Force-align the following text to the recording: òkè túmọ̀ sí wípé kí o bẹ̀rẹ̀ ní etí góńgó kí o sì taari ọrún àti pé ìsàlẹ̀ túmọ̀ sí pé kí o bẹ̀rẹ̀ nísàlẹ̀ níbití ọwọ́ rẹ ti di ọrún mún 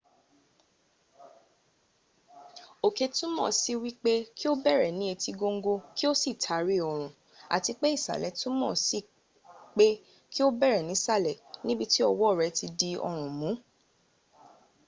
òkè 2.87 3.05
túmọ̀ 3.15 3.49
sí 3.59 3.73
wípé 3.83 4.13
kí 4.37 4.45
o 4.51 4.53
bẹ̀rẹ̀ 4.63 4.95
ní 4.99 5.05
etí 5.13 5.31
góńgó 5.39 5.73
kí 5.97 6.03
o 6.11 6.13
sì 6.21 6.31
taari 6.43 6.77
ọrún 6.89 7.11
àti 7.55 7.71
pé 7.79 7.87
ìsàlẹ̀ 7.97 8.35
túmọ̀ 8.39 8.73
sí 8.85 8.99
pé 9.75 9.85
kí 10.33 10.39
o 10.47 10.49
bẹ̀rẹ̀ 10.59 10.85
nísàlẹ̀ 10.89 11.41
níbití 11.65 12.01
ọwọ́ 12.11 12.29
rẹ 12.39 12.47
ti 12.57 12.65
di 12.79 12.89
ọrún 13.07 13.31
mún 13.39 13.55